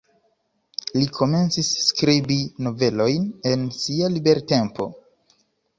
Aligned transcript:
Li 0.95 1.03
komencis 1.17 1.69
skribi 1.89 2.39
novelojn 2.69 3.29
en 3.53 3.71
sia 3.83 4.13
libertempo. 4.19 4.91